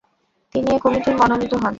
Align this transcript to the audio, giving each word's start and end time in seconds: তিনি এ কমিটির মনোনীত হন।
তিনি 0.55 0.67
এ 0.71 0.77
কমিটির 0.83 1.15
মনোনীত 1.17 1.53
হন। 1.53 1.65